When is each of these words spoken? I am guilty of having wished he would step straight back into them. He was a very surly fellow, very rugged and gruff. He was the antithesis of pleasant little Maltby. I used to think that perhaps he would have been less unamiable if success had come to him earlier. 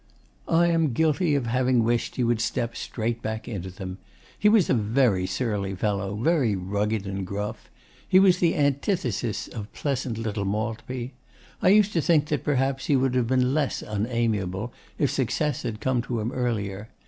I 0.47 0.65
am 0.69 0.93
guilty 0.93 1.35
of 1.35 1.45
having 1.45 1.83
wished 1.83 2.15
he 2.15 2.23
would 2.23 2.41
step 2.41 2.75
straight 2.75 3.21
back 3.21 3.47
into 3.47 3.69
them. 3.69 3.99
He 4.39 4.49
was 4.49 4.67
a 4.67 4.73
very 4.73 5.27
surly 5.27 5.75
fellow, 5.75 6.15
very 6.15 6.55
rugged 6.55 7.05
and 7.05 7.23
gruff. 7.23 7.69
He 8.09 8.19
was 8.19 8.39
the 8.39 8.55
antithesis 8.55 9.47
of 9.47 9.71
pleasant 9.73 10.17
little 10.17 10.43
Maltby. 10.43 11.13
I 11.61 11.69
used 11.69 11.93
to 11.93 12.01
think 12.01 12.29
that 12.29 12.43
perhaps 12.43 12.87
he 12.87 12.95
would 12.95 13.13
have 13.13 13.27
been 13.27 13.53
less 13.53 13.83
unamiable 13.83 14.73
if 14.97 15.11
success 15.11 15.61
had 15.61 15.79
come 15.79 16.01
to 16.01 16.19
him 16.19 16.31
earlier. 16.31 16.89